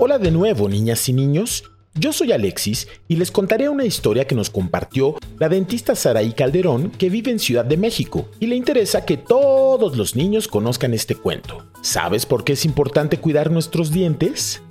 Hola 0.00 0.20
de 0.20 0.30
nuevo, 0.30 0.68
niñas 0.68 1.08
y 1.08 1.12
niños. 1.12 1.64
Yo 1.96 2.12
soy 2.12 2.30
Alexis 2.30 2.86
y 3.08 3.16
les 3.16 3.32
contaré 3.32 3.68
una 3.68 3.84
historia 3.84 4.28
que 4.28 4.36
nos 4.36 4.48
compartió 4.48 5.16
la 5.40 5.48
dentista 5.48 5.96
Saraí 5.96 6.34
Calderón 6.34 6.92
que 6.92 7.10
vive 7.10 7.32
en 7.32 7.40
Ciudad 7.40 7.64
de 7.64 7.76
México 7.76 8.28
y 8.38 8.46
le 8.46 8.54
interesa 8.54 9.04
que 9.04 9.16
todos 9.16 9.96
los 9.96 10.14
niños 10.14 10.46
conozcan 10.46 10.94
este 10.94 11.16
cuento. 11.16 11.66
¿Sabes 11.82 12.26
por 12.26 12.44
qué 12.44 12.52
es 12.52 12.64
importante 12.64 13.18
cuidar 13.18 13.50
nuestros 13.50 13.90
dientes? 13.90 14.62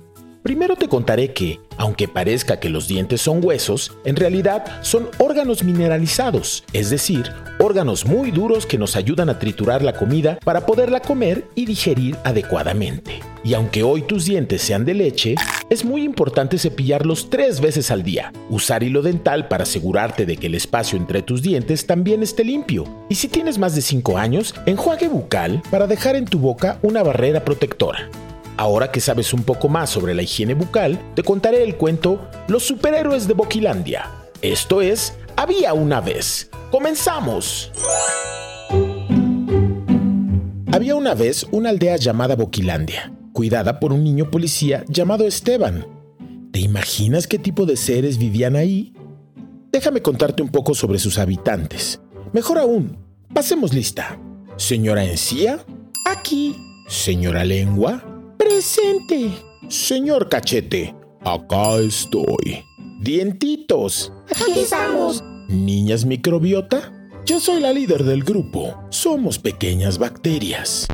Primero 0.48 0.76
te 0.76 0.88
contaré 0.88 1.34
que, 1.34 1.60
aunque 1.76 2.08
parezca 2.08 2.58
que 2.58 2.70
los 2.70 2.88
dientes 2.88 3.20
son 3.20 3.44
huesos, 3.44 3.92
en 4.06 4.16
realidad 4.16 4.64
son 4.80 5.10
órganos 5.18 5.62
mineralizados, 5.62 6.64
es 6.72 6.88
decir, 6.88 7.30
órganos 7.58 8.06
muy 8.06 8.30
duros 8.30 8.64
que 8.64 8.78
nos 8.78 8.96
ayudan 8.96 9.28
a 9.28 9.38
triturar 9.38 9.82
la 9.82 9.92
comida 9.92 10.38
para 10.42 10.64
poderla 10.64 11.00
comer 11.00 11.44
y 11.54 11.66
digerir 11.66 12.16
adecuadamente. 12.24 13.20
Y 13.44 13.52
aunque 13.52 13.82
hoy 13.82 14.00
tus 14.00 14.24
dientes 14.24 14.62
sean 14.62 14.86
de 14.86 14.94
leche, 14.94 15.34
es 15.68 15.84
muy 15.84 16.02
importante 16.02 16.58
cepillarlos 16.58 17.28
tres 17.28 17.60
veces 17.60 17.90
al 17.90 18.02
día. 18.02 18.32
Usar 18.48 18.82
hilo 18.82 19.02
dental 19.02 19.48
para 19.48 19.64
asegurarte 19.64 20.24
de 20.24 20.38
que 20.38 20.46
el 20.46 20.54
espacio 20.54 20.96
entre 20.96 21.20
tus 21.20 21.42
dientes 21.42 21.86
también 21.86 22.22
esté 22.22 22.42
limpio. 22.42 22.86
Y 23.10 23.16
si 23.16 23.28
tienes 23.28 23.58
más 23.58 23.74
de 23.74 23.82
5 23.82 24.16
años, 24.16 24.54
enjuague 24.64 25.08
bucal 25.08 25.60
para 25.70 25.86
dejar 25.86 26.16
en 26.16 26.24
tu 26.24 26.38
boca 26.38 26.78
una 26.80 27.02
barrera 27.02 27.44
protectora. 27.44 28.08
Ahora 28.58 28.90
que 28.90 29.00
sabes 29.00 29.32
un 29.32 29.44
poco 29.44 29.68
más 29.68 29.88
sobre 29.88 30.14
la 30.14 30.22
higiene 30.22 30.54
bucal, 30.54 30.98
te 31.14 31.22
contaré 31.22 31.62
el 31.62 31.76
cuento 31.76 32.28
Los 32.48 32.64
superhéroes 32.64 33.28
de 33.28 33.34
Boquilandia. 33.34 34.10
Esto 34.42 34.82
es 34.82 35.14
Había 35.36 35.74
una 35.74 36.00
vez. 36.00 36.50
¡Comenzamos! 36.72 37.70
Había 40.72 40.96
una 40.96 41.14
vez 41.14 41.46
una 41.52 41.70
aldea 41.70 41.96
llamada 41.98 42.34
Boquilandia, 42.34 43.12
cuidada 43.32 43.78
por 43.78 43.92
un 43.92 44.02
niño 44.02 44.28
policía 44.28 44.84
llamado 44.88 45.24
Esteban. 45.24 45.86
¿Te 46.50 46.58
imaginas 46.58 47.28
qué 47.28 47.38
tipo 47.38 47.64
de 47.64 47.76
seres 47.76 48.18
vivían 48.18 48.56
ahí? 48.56 48.92
Déjame 49.70 50.02
contarte 50.02 50.42
un 50.42 50.48
poco 50.48 50.74
sobre 50.74 50.98
sus 50.98 51.18
habitantes. 51.18 52.00
Mejor 52.32 52.58
aún, 52.58 52.98
pasemos 53.32 53.72
lista. 53.72 54.18
Señora 54.56 55.04
Encía, 55.04 55.60
aquí. 56.04 56.56
Señora 56.88 57.44
Lengua, 57.44 58.02
presente. 58.48 59.30
Señor 59.68 60.28
Cachete, 60.28 60.94
acá 61.24 61.76
estoy. 61.76 62.64
Dientitos, 63.00 64.12
Aquí 64.30 64.60
estamos. 64.60 65.22
Niñas 65.48 66.04
microbiota, 66.04 66.92
yo 67.24 67.40
soy 67.40 67.60
la 67.60 67.72
líder 67.72 68.04
del 68.04 68.24
grupo. 68.24 68.74
Somos 68.90 69.38
pequeñas 69.38 69.98
bacterias. 69.98 70.86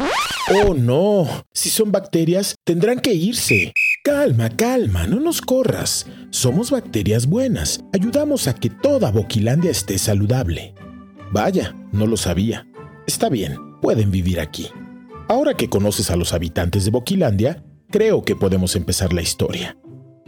Oh 0.53 0.75
no, 0.75 1.27
si 1.53 1.71
son 1.71 1.91
bacterias, 1.91 2.55
tendrán 2.65 3.01
que 3.01 3.15
irse. 3.15 3.73
Calma, 4.03 4.51
calma, 4.51 5.07
no 5.07 5.19
nos 5.21 5.41
corras. 5.41 6.07
Somos 6.31 6.71
bacterias 6.71 7.27
buenas. 7.27 7.81
Ayudamos 7.93 8.49
a 8.49 8.55
que 8.55 8.69
toda 8.69 9.11
Boquilandia 9.11 9.71
esté 9.71 9.97
saludable. 9.97 10.75
Vaya, 11.33 11.75
no 11.93 12.07
lo 12.07 12.17
sabía. 12.17 12.67
Está 13.07 13.29
bien, 13.29 13.57
pueden 13.81 14.11
vivir 14.11 14.41
aquí. 14.41 14.69
Ahora 15.29 15.55
que 15.55 15.69
conoces 15.69 16.11
a 16.11 16.17
los 16.17 16.33
habitantes 16.33 16.85
de 16.85 16.91
Boquilandia, 16.91 17.65
creo 17.91 18.25
que 18.25 18.37
podemos 18.37 18.77
empezar 18.77 19.13
la 19.13 19.23
historia. 19.23 19.77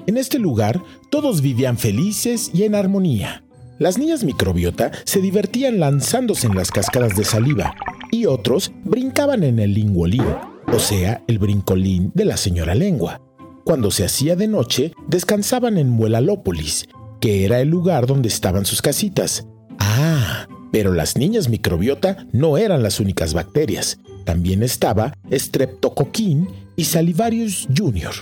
En 0.06 0.16
este 0.16 0.38
lugar, 0.38 0.82
todos 1.10 1.42
vivían 1.42 1.76
felices 1.76 2.50
y 2.54 2.62
en 2.62 2.74
armonía. 2.74 3.44
Las 3.78 3.98
niñas 3.98 4.24
microbiota 4.24 4.92
se 5.04 5.20
divertían 5.20 5.80
lanzándose 5.80 6.46
en 6.46 6.54
las 6.54 6.70
cascadas 6.70 7.14
de 7.14 7.24
saliva 7.24 7.74
y 8.10 8.24
otros 8.24 8.72
brincaban 8.84 9.42
en 9.42 9.58
el 9.58 9.74
lingolín, 9.74 10.24
o 10.72 10.78
sea, 10.78 11.22
el 11.26 11.38
brincolín 11.38 12.10
de 12.14 12.24
la 12.24 12.38
señora 12.38 12.74
lengua. 12.74 13.20
Cuando 13.64 13.90
se 13.90 14.04
hacía 14.04 14.34
de 14.34 14.46
noche, 14.46 14.92
descansaban 15.08 15.76
en 15.76 15.90
Muelalópolis, 15.90 16.86
que 17.20 17.44
era 17.44 17.60
el 17.60 17.68
lugar 17.68 18.06
donde 18.06 18.28
estaban 18.28 18.64
sus 18.64 18.80
casitas. 18.80 19.46
Ah, 19.78 20.46
pero 20.72 20.94
las 20.94 21.16
niñas 21.16 21.48
microbiota 21.48 22.26
no 22.32 22.56
eran 22.56 22.82
las 22.82 23.00
únicas 23.00 23.34
bacterias. 23.34 23.98
También 24.26 24.64
estaba 24.64 25.14
Streptococcus 25.32 26.48
y 26.74 26.84
Salivarius 26.84 27.68
Jr. 27.74 28.12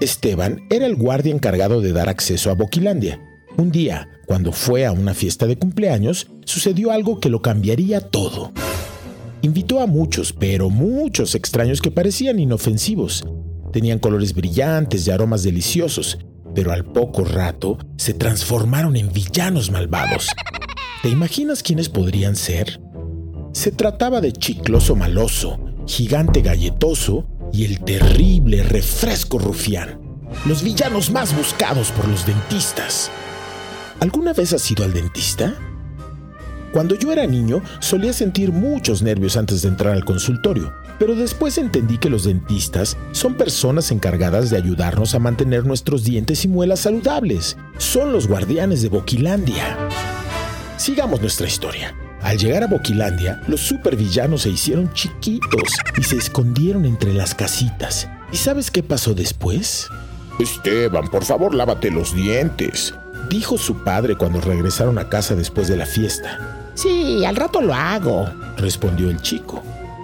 Esteban 0.00 0.60
era 0.70 0.86
el 0.86 0.94
guardia 0.94 1.34
encargado 1.34 1.80
de 1.80 1.92
dar 1.92 2.08
acceso 2.08 2.50
a 2.50 2.54
Boquilandia. 2.54 3.20
Un 3.56 3.72
día, 3.72 4.08
cuando 4.26 4.52
fue 4.52 4.86
a 4.86 4.92
una 4.92 5.14
fiesta 5.14 5.46
de 5.48 5.58
cumpleaños, 5.58 6.28
sucedió 6.44 6.92
algo 6.92 7.18
que 7.18 7.28
lo 7.28 7.42
cambiaría 7.42 8.00
todo. 8.00 8.52
Invitó 9.42 9.80
a 9.80 9.86
muchos, 9.86 10.32
pero 10.32 10.70
muchos 10.70 11.34
extraños 11.34 11.82
que 11.82 11.90
parecían 11.90 12.38
inofensivos. 12.38 13.24
Tenían 13.72 13.98
colores 13.98 14.34
brillantes 14.34 15.06
y 15.08 15.10
aromas 15.10 15.42
deliciosos, 15.42 16.18
pero 16.54 16.70
al 16.70 16.84
poco 16.84 17.24
rato 17.24 17.78
se 17.96 18.14
transformaron 18.14 18.94
en 18.96 19.12
villanos 19.12 19.72
malvados. 19.72 20.28
¿Te 21.02 21.08
imaginas 21.08 21.64
quiénes 21.64 21.88
podrían 21.88 22.36
ser? 22.36 22.80
Se 23.52 23.70
trataba 23.70 24.22
de 24.22 24.32
Chicloso 24.32 24.96
Maloso, 24.96 25.60
Gigante 25.86 26.40
Galletoso 26.40 27.26
y 27.52 27.66
el 27.66 27.80
terrible 27.80 28.62
Refresco 28.62 29.38
Rufián, 29.38 30.00
los 30.46 30.62
villanos 30.62 31.10
más 31.10 31.36
buscados 31.36 31.92
por 31.92 32.08
los 32.08 32.24
dentistas. 32.24 33.10
¿Alguna 34.00 34.32
vez 34.32 34.54
has 34.54 34.70
ido 34.70 34.84
al 34.84 34.94
dentista? 34.94 35.54
Cuando 36.72 36.94
yo 36.94 37.12
era 37.12 37.26
niño 37.26 37.62
solía 37.80 38.14
sentir 38.14 38.52
muchos 38.52 39.02
nervios 39.02 39.36
antes 39.36 39.60
de 39.60 39.68
entrar 39.68 39.92
al 39.92 40.06
consultorio, 40.06 40.72
pero 40.98 41.14
después 41.14 41.58
entendí 41.58 41.98
que 41.98 42.08
los 42.08 42.24
dentistas 42.24 42.96
son 43.12 43.34
personas 43.34 43.90
encargadas 43.90 44.48
de 44.48 44.56
ayudarnos 44.56 45.14
a 45.14 45.18
mantener 45.18 45.66
nuestros 45.66 46.04
dientes 46.04 46.46
y 46.46 46.48
muelas 46.48 46.80
saludables. 46.80 47.58
Son 47.76 48.12
los 48.12 48.26
guardianes 48.26 48.80
de 48.80 48.88
Boquilandia. 48.88 49.76
Sigamos 50.78 51.20
nuestra 51.20 51.46
historia. 51.46 51.94
Al 52.22 52.38
llegar 52.38 52.62
a 52.62 52.68
Boquilandia, 52.68 53.40
los 53.48 53.60
supervillanos 53.60 54.42
se 54.42 54.50
hicieron 54.50 54.92
chiquitos 54.92 55.72
y 55.98 56.02
se 56.02 56.16
escondieron 56.16 56.84
entre 56.84 57.12
las 57.12 57.34
casitas. 57.34 58.08
¿Y 58.32 58.36
sabes 58.36 58.70
qué 58.70 58.82
pasó 58.82 59.12
después? 59.12 59.88
Esteban, 60.38 61.08
por 61.08 61.24
favor, 61.24 61.54
lávate 61.54 61.90
los 61.90 62.14
dientes, 62.14 62.94
dijo 63.28 63.58
su 63.58 63.82
padre 63.82 64.16
cuando 64.16 64.40
regresaron 64.40 64.98
a 64.98 65.08
casa 65.08 65.34
después 65.34 65.68
de 65.68 65.76
la 65.76 65.86
fiesta. 65.86 66.70
Sí, 66.74 67.24
al 67.24 67.36
rato 67.36 67.60
lo 67.60 67.74
hago, 67.74 68.28
respondió 68.56 69.10
el 69.10 69.20
chico. 69.20 69.62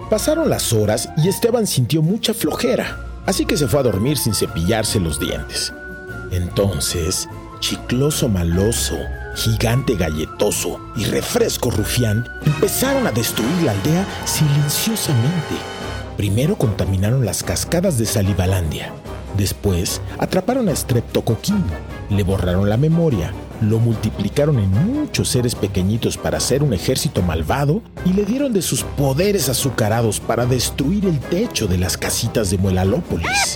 Pasaron 0.09 0.49
las 0.49 0.73
horas 0.73 1.09
y 1.17 1.29
Esteban 1.29 1.67
sintió 1.67 2.01
mucha 2.01 2.33
flojera, 2.33 3.05
así 3.25 3.45
que 3.45 3.57
se 3.57 3.67
fue 3.67 3.79
a 3.79 3.83
dormir 3.83 4.17
sin 4.17 4.33
cepillarse 4.33 4.99
los 4.99 5.19
dientes. 5.19 5.73
Entonces, 6.31 7.27
Chicloso 7.59 8.29
Maloso, 8.29 8.97
Gigante 9.35 9.95
Galletoso 9.95 10.79
y 10.95 11.05
Refresco 11.05 11.69
Rufián 11.71 12.27
empezaron 12.45 13.07
a 13.07 13.11
destruir 13.11 13.63
la 13.63 13.71
aldea 13.71 14.05
silenciosamente. 14.25 15.55
Primero 16.17 16.57
contaminaron 16.57 17.25
las 17.25 17.43
cascadas 17.43 17.97
de 17.97 18.05
Salivalandia. 18.05 18.91
Después 19.37 20.01
atraparon 20.17 20.67
a 20.67 20.75
Streptococcus, 20.75 21.53
le 22.09 22.23
borraron 22.23 22.67
la 22.67 22.77
memoria, 22.77 23.31
lo 23.61 23.79
multiplicaron 23.79 24.59
en 24.59 24.71
muchos 24.71 25.29
seres 25.29 25.55
pequeñitos 25.55 26.17
para 26.17 26.37
hacer 26.37 26.63
un 26.63 26.73
ejército 26.73 27.21
malvado 27.21 27.81
y 28.05 28.13
le 28.13 28.25
dieron 28.25 28.51
de 28.51 28.61
sus 28.61 28.83
poderes 28.83 29.47
azucarados 29.47 30.19
para 30.19 30.45
destruir 30.45 31.05
el 31.05 31.19
techo 31.19 31.67
de 31.67 31.77
las 31.77 31.97
casitas 31.97 32.49
de 32.49 32.57
Muelalópolis. 32.57 33.55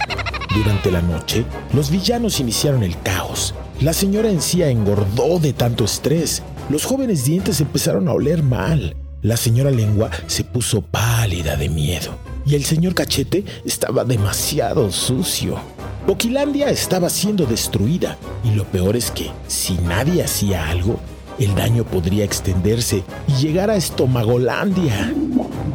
Durante 0.56 0.92
la 0.92 1.02
noche, 1.02 1.46
los 1.74 1.90
villanos 1.90 2.40
iniciaron 2.40 2.84
el 2.84 2.98
caos. 3.02 3.56
La 3.82 3.92
señora 3.92 4.30
encía 4.30 4.70
engordó 4.70 5.40
de 5.40 5.54
tanto 5.54 5.84
estrés. 5.86 6.42
Los 6.70 6.86
jóvenes 6.86 7.26
dientes 7.26 7.60
empezaron 7.60 8.08
a 8.08 8.14
oler 8.14 8.44
mal. 8.44 8.96
La 9.22 9.36
señora 9.36 9.72
lengua 9.72 10.10
se 10.28 10.44
puso 10.44 10.82
pálida 10.82 11.56
de 11.58 11.70
miedo. 11.70 12.18
Y 12.46 12.56
el 12.56 12.64
señor 12.66 12.94
cachete 12.94 13.44
estaba 13.66 14.04
demasiado 14.04 14.92
sucio. 14.92 15.58
Boquilandia 16.06 16.70
estaba 16.70 17.10
siendo 17.10 17.46
destruida. 17.46 18.18
Y 18.44 18.52
lo 18.52 18.66
peor 18.66 18.96
es 18.96 19.12
que, 19.12 19.32
si 19.48 19.74
nadie 19.80 20.24
hacía 20.24 20.70
algo, 20.70 21.00
el 21.40 21.56
daño 21.56 21.84
podría 21.84 22.24
extenderse 22.24 23.04
y 23.28 23.42
llegar 23.42 23.70
a 23.70 23.76
Estomagolandia. 23.76 25.14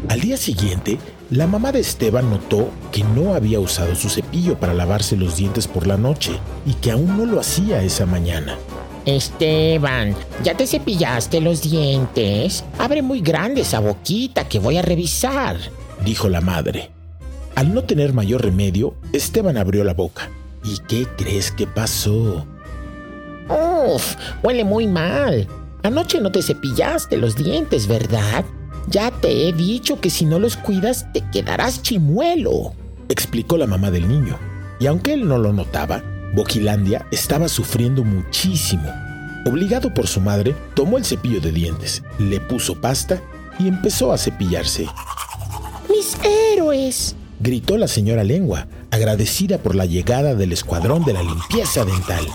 Al 0.09 0.21
día 0.21 0.37
siguiente, 0.37 0.99
la 1.31 1.47
mamá 1.47 1.73
de 1.73 1.81
Esteban 1.81 2.31
notó 2.31 2.71
que 2.91 3.05
no 3.05 3.35
había 3.35 3.61
usado 3.61 3.95
su 3.95 4.09
cepillo 4.09 4.59
para 4.59 4.73
lavarse 4.73 5.17
los 5.17 5.37
dientes 5.37 5.67
por 5.67 5.87
la 5.87 5.99
noche 5.99 6.33
y 6.65 6.73
que 6.75 6.91
aún 6.91 7.19
no 7.19 7.27
lo 7.27 7.39
hacía 7.39 7.83
esa 7.83 8.07
mañana. 8.07 8.57
Esteban, 9.05 10.15
¿ya 10.43 10.55
te 10.55 10.67
cepillaste 10.67 11.41
los 11.41 11.63
dientes? 11.63 12.65
Abre 12.79 13.03
muy 13.03 13.21
grande 13.21 13.61
esa 13.61 13.81
boquita 13.81 14.49
que 14.49 14.59
voy 14.59 14.79
a 14.79 14.83
revisar, 14.83 15.57
dijo 16.05 16.29
la 16.29 16.41
madre. 16.41 16.91
Al 17.55 17.75
no 17.75 17.85
tener 17.85 18.13
mayor 18.13 18.43
remedio, 18.43 18.95
Esteban 19.13 19.57
abrió 19.57 19.85
la 19.85 19.95
boca. 19.95 20.31
¿Y 20.65 20.79
qué 20.89 21.07
crees 21.17 21.51
que 21.51 21.67
pasó? 21.67 22.47
Uf, 23.49 24.15
huele 24.43 24.65
muy 24.65 24.87
mal. 24.87 25.47
Anoche 25.83 26.21
no 26.21 26.31
te 26.31 26.43
cepillaste 26.43 27.17
los 27.17 27.35
dientes, 27.37 27.87
¿verdad? 27.87 28.45
Ya 28.91 29.11
te 29.11 29.47
he 29.49 29.53
dicho 29.53 30.01
que 30.01 30.09
si 30.09 30.25
no 30.25 30.39
los 30.39 30.57
cuidas 30.57 31.13
te 31.13 31.21
quedarás 31.31 31.83
chimuelo, 31.83 32.73
explicó 33.11 33.59
la 33.59 33.67
mamá 33.67 33.91
del 33.91 34.09
niño. 34.09 34.39
Y 34.81 34.87
aunque 34.87 35.13
él 35.13 35.29
no 35.29 35.37
lo 35.37 35.53
notaba, 35.53 36.03
Boquilandia 36.35 37.07
estaba 37.11 37.49
sufriendo 37.49 38.03
muchísimo. 38.03 38.91
Obligado 39.47 39.93
por 39.93 40.07
su 40.07 40.21
madre, 40.23 40.55
tomó 40.75 40.97
el 40.97 41.05
cepillo 41.05 41.41
de 41.41 41.53
dientes, 41.53 42.03
le 42.19 42.41
puso 42.41 42.81
pasta 42.81 43.23
y 43.59 43.69
empezó 43.69 44.11
a 44.11 44.17
cepillarse. 44.19 44.87
¡Mis 45.91 46.17
héroes! 46.25 47.15
gritó 47.41 47.77
la 47.77 47.89
señora 47.89 48.25
Lengua, 48.25 48.69
agradecida 48.91 49.59
por 49.59 49.75
la 49.75 49.85
llegada 49.85 50.35
del 50.35 50.53
escuadrón 50.53 51.05
de 51.05 51.13
la 51.13 51.23
limpieza 51.23 51.85
dental. 51.85 52.27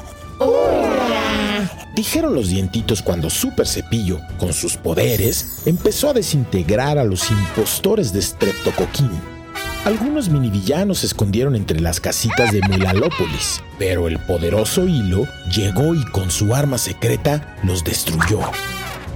Dijeron 1.93 2.33
los 2.33 2.49
dientitos 2.49 3.03
cuando 3.03 3.29
Super 3.29 3.67
Cepillo, 3.67 4.19
con 4.39 4.51
sus 4.51 4.77
poderes, 4.77 5.61
empezó 5.67 6.09
a 6.09 6.13
desintegrar 6.13 6.97
a 6.97 7.03
los 7.03 7.29
impostores 7.29 8.11
de 8.11 8.19
Streptocoquín. 8.19 9.11
Algunos 9.85 10.27
mini 10.27 10.49
villanos 10.49 10.99
se 10.99 11.05
escondieron 11.05 11.55
entre 11.55 11.79
las 11.79 11.99
casitas 11.99 12.51
de 12.51 12.61
Mulalópolis, 12.61 13.61
pero 13.77 14.07
el 14.07 14.17
poderoso 14.17 14.87
Hilo 14.87 15.27
llegó 15.55 15.93
y 15.93 16.03
con 16.05 16.31
su 16.31 16.55
arma 16.55 16.79
secreta 16.79 17.57
los 17.63 17.83
destruyó. 17.83 18.39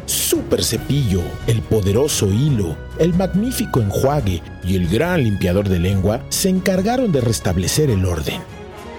Super 0.06 0.64
Cepillo, 0.64 1.24
el 1.48 1.62
poderoso 1.64 2.32
Hilo, 2.32 2.78
el 3.00 3.12
magnífico 3.16 3.80
Enjuague 3.80 4.44
y 4.64 4.76
el 4.76 4.88
gran 4.88 5.24
limpiador 5.24 5.68
de 5.68 5.80
lengua 5.80 6.22
se 6.30 6.50
encargaron 6.50 7.12
de 7.12 7.22
restablecer 7.22 7.90
el 7.90 8.06
orden. 8.06 8.40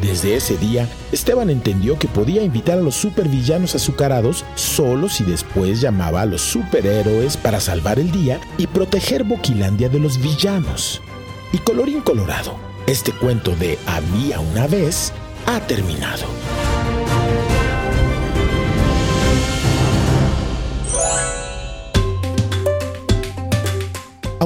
Desde 0.01 0.37
ese 0.37 0.57
día, 0.57 0.89
Esteban 1.11 1.51
entendió 1.51 1.99
que 1.99 2.07
podía 2.07 2.43
invitar 2.43 2.79
a 2.79 2.83
los 2.83 2.95
supervillanos 2.95 3.75
azucarados 3.75 4.45
solo 4.55 5.09
si 5.09 5.25
después 5.25 5.81
llamaba 5.81 6.23
a 6.23 6.27
los 6.27 6.41
superhéroes 6.41 7.37
para 7.37 7.61
salvar 7.61 7.99
el 7.99 8.13
día 8.13 8.41
y 8.59 8.69
proteger 8.69 9.25
Boquilandia 9.25 9.89
de 9.89 9.99
los 9.99 10.19
villanos. 10.19 11.03
Y 11.53 11.59
colorín 11.59 12.01
colorado, 12.01 12.57
este 12.87 13.13
cuento 13.13 13.57
de 13.57 13.79
Había 13.87 14.39
una 14.39 14.67
vez 14.67 15.13
ha 15.47 15.61
terminado. 15.61 16.27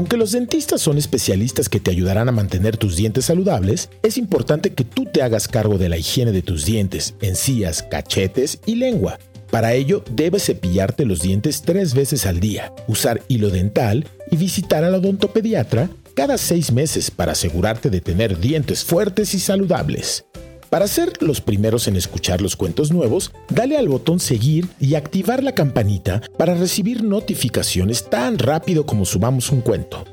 Aunque 0.02 0.16
los 0.16 0.32
dentistas 0.32 0.80
son 0.80 0.98
especialistas 0.98 1.68
que 1.68 1.78
te 1.78 1.92
ayudarán 1.92 2.28
a 2.28 2.32
mantener 2.32 2.76
tus 2.76 2.96
dientes 2.96 3.26
saludables, 3.26 3.88
es 4.02 4.18
importante 4.18 4.72
que 4.72 4.82
tú 4.82 5.04
te 5.04 5.22
hagas 5.22 5.46
cargo 5.46 5.78
de 5.78 5.88
la 5.88 5.96
higiene 5.96 6.32
de 6.32 6.42
tus 6.42 6.64
dientes, 6.64 7.14
encías, 7.20 7.84
cachetes 7.84 8.58
y 8.66 8.74
lengua. 8.74 9.20
Para 9.52 9.74
ello, 9.74 10.02
debes 10.10 10.46
cepillarte 10.46 11.04
los 11.04 11.20
dientes 11.20 11.62
tres 11.62 11.94
veces 11.94 12.26
al 12.26 12.40
día, 12.40 12.72
usar 12.88 13.22
hilo 13.28 13.50
dental 13.50 14.04
y 14.28 14.36
visitar 14.36 14.82
al 14.82 14.96
odontopediatra 14.96 15.88
cada 16.16 16.36
seis 16.36 16.72
meses 16.72 17.12
para 17.12 17.30
asegurarte 17.30 17.88
de 17.88 18.00
tener 18.00 18.40
dientes 18.40 18.82
fuertes 18.82 19.34
y 19.34 19.38
saludables. 19.38 20.24
Para 20.72 20.86
ser 20.86 21.12
los 21.22 21.42
primeros 21.42 21.86
en 21.86 21.96
escuchar 21.96 22.40
los 22.40 22.56
cuentos 22.56 22.90
nuevos, 22.90 23.30
dale 23.50 23.76
al 23.76 23.90
botón 23.90 24.18
seguir 24.18 24.68
y 24.80 24.94
activar 24.94 25.42
la 25.42 25.52
campanita 25.52 26.22
para 26.38 26.54
recibir 26.54 27.04
notificaciones 27.04 28.08
tan 28.08 28.38
rápido 28.38 28.86
como 28.86 29.04
subamos 29.04 29.50
un 29.50 29.60
cuento. 29.60 30.06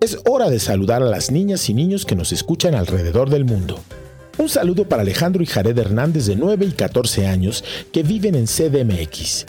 Es 0.00 0.20
hora 0.24 0.50
de 0.50 0.60
saludar 0.60 1.02
a 1.02 1.06
las 1.06 1.32
niñas 1.32 1.68
y 1.68 1.74
niños 1.74 2.04
que 2.04 2.14
nos 2.14 2.30
escuchan 2.30 2.76
alrededor 2.76 3.28
del 3.28 3.44
mundo. 3.44 3.80
Un 4.38 4.48
saludo 4.48 4.88
para 4.88 5.02
Alejandro 5.02 5.42
y 5.42 5.46
Jared 5.46 5.76
Hernández 5.76 6.26
de 6.26 6.36
9 6.36 6.66
y 6.66 6.70
14 6.70 7.26
años 7.26 7.64
que 7.90 8.04
viven 8.04 8.36
en 8.36 8.46
CDMX. 8.46 9.46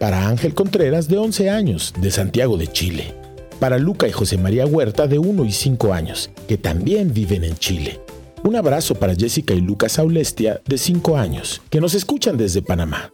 Para 0.00 0.26
Ángel 0.26 0.52
Contreras 0.52 1.06
de 1.06 1.18
11 1.18 1.48
años 1.48 1.94
de 1.96 2.10
Santiago 2.10 2.56
de 2.56 2.66
Chile. 2.66 3.14
Para 3.60 3.78
Luca 3.78 4.08
y 4.08 4.12
José 4.12 4.36
María 4.36 4.66
Huerta 4.66 5.06
de 5.06 5.20
1 5.20 5.44
y 5.44 5.52
5 5.52 5.92
años 5.92 6.28
que 6.48 6.58
también 6.58 7.14
viven 7.14 7.44
en 7.44 7.56
Chile. 7.56 8.00
Un 8.44 8.54
abrazo 8.54 8.94
para 8.94 9.16
Jessica 9.16 9.52
y 9.52 9.60
Lucas 9.60 9.98
Aulestia, 9.98 10.60
de 10.64 10.78
5 10.78 11.16
años, 11.16 11.60
que 11.70 11.80
nos 11.80 11.94
escuchan 11.94 12.36
desde 12.36 12.62
Panamá. 12.62 13.12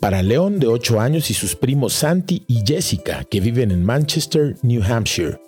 Para 0.00 0.22
León, 0.22 0.58
de 0.58 0.66
8 0.66 0.98
años, 0.98 1.30
y 1.30 1.34
sus 1.34 1.54
primos 1.54 1.92
Santi 1.92 2.42
y 2.46 2.62
Jessica, 2.66 3.24
que 3.24 3.40
viven 3.40 3.70
en 3.70 3.84
Manchester, 3.84 4.56
New 4.62 4.82
Hampshire. 4.82 5.38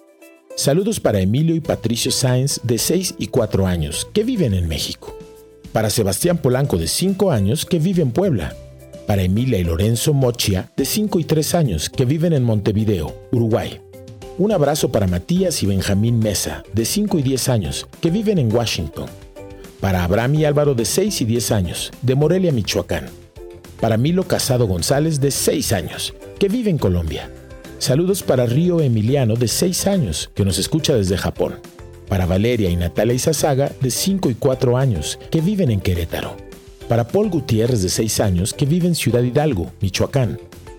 Saludos 0.57 1.01
para 1.01 1.21
Emilio 1.21 1.55
y 1.55 1.61
Patricio 1.61 2.11
Sáenz, 2.11 2.61
de 2.63 2.77
6 2.77 3.15
y 3.19 3.29
4 3.29 3.67
años, 3.67 4.07
que 4.13 4.25
viven 4.25 4.53
en 4.53 4.69
México. 4.69 5.17
Para 5.73 5.89
Sebastián 5.89 6.39
Polanco, 6.39 6.77
de 6.77 6.87
5 6.87 7.31
años, 7.31 7.65
que 7.65 7.79
vive 7.79 8.03
en 8.03 8.11
Puebla. 8.11 8.55
Para 9.07 9.23
Emilia 9.23 9.59
y 9.59 9.65
Lorenzo 9.65 10.13
Mochia, 10.13 10.71
de 10.77 10.85
5 10.85 11.19
y 11.19 11.25
3 11.25 11.55
años, 11.55 11.89
que 11.89 12.05
viven 12.05 12.35
en 12.35 12.45
Montevideo, 12.45 13.15
Uruguay. 13.33 13.81
Un 14.39 14.53
abrazo 14.53 14.93
para 14.93 15.09
Matías 15.09 15.65
y 15.65 15.67
Benjamín 15.67 16.21
Mesa, 16.21 16.63
de 16.73 16.85
5 16.85 17.19
y 17.19 17.23
10 17.23 17.49
años, 17.49 17.89
que 18.01 18.09
viven 18.09 18.39
en 18.39 18.55
Washington. 18.55 19.07
Para 19.81 20.05
Abraham 20.05 20.37
y 20.37 20.45
Álvaro, 20.45 20.77
de 20.77 20.85
6 20.85 21.23
y 21.23 21.25
10 21.25 21.51
años, 21.51 21.91
de 22.03 22.15
Morelia, 22.15 22.53
Michoacán. 22.53 23.07
Para 23.81 23.97
Milo 23.97 24.29
Casado 24.29 24.69
González, 24.69 25.21
de 25.21 25.33
6 25.33 25.73
años, 25.73 26.15
que 26.39 26.49
vive 26.49 26.71
en 26.71 26.79
Colombia. 26.79 27.29
Saludos 27.81 28.23
para 28.23 28.47
Río 28.47 28.81
Emiliano, 28.81 29.35
de 29.35 29.49
6 29.49 29.89
años, 29.89 30.31
que 30.37 30.45
nos 30.45 30.59
escucha 30.59 30.95
desde 30.95 31.19
Japón. 31.19 31.57
Para 32.09 32.25
Valeria 32.25 32.71
y 32.71 32.77
Natalia 32.77 33.15
Izazaga, 33.15 33.73
de 33.81 33.91
5 33.91 34.31
y 34.31 34.35
4 34.37 34.77
años, 34.77 35.19
que 35.33 35.41
viven 35.41 35.73
en 35.73 35.81
Querétaro. 35.81 36.37
Para 36.89 37.09
Paul 37.09 37.29
Gutiérrez, 37.29 37.83
de 37.83 37.89
6 37.89 38.21
años, 38.21 38.55
que 38.55 38.67
vive 38.67 38.87
en 38.87 38.95
Ciudad 38.95 39.25
Hidalgo, 39.25 39.73
Michoacán. 39.81 40.39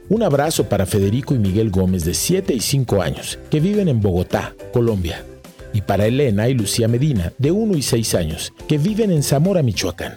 Un 0.09 0.23
abrazo 0.23 0.67
para 0.67 0.87
Federico 0.87 1.35
y 1.35 1.37
Miguel 1.37 1.69
Gómez 1.69 2.03
de 2.03 2.15
7 2.15 2.55
y 2.55 2.61
5 2.61 2.99
años, 2.99 3.37
que 3.51 3.59
viven 3.59 3.87
en 3.87 4.01
Bogotá, 4.01 4.55
Colombia. 4.73 5.23
Y 5.71 5.81
para 5.81 6.07
Elena 6.07 6.49
y 6.49 6.55
Lucía 6.55 6.87
Medina, 6.87 7.31
de 7.37 7.51
1 7.51 7.77
y 7.77 7.83
6 7.83 8.15
años, 8.15 8.51
que 8.67 8.79
viven 8.79 9.11
en 9.11 9.21
Zamora, 9.21 9.61
Michoacán. 9.61 10.15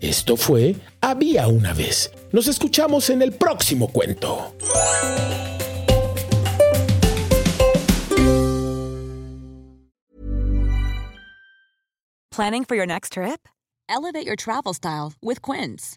Esto 0.00 0.36
fue 0.36 0.74
Había 1.00 1.46
una 1.46 1.72
vez. 1.72 2.10
Nos 2.32 2.48
escuchamos 2.48 3.10
en 3.10 3.22
el 3.22 3.30
próximo 3.30 3.92
cuento. 3.92 4.54
Planning 12.32 12.64
for 12.64 12.76
your 12.76 12.86
next 12.86 13.12
trip? 13.12 13.46
Elevate 13.88 14.26
your 14.26 14.36
travel 14.36 14.74
style 14.74 15.12
with 15.22 15.42
Quince. 15.42 15.96